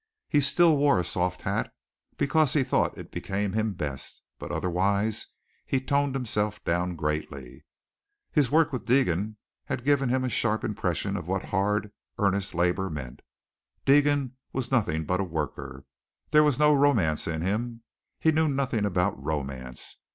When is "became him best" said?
3.11-4.23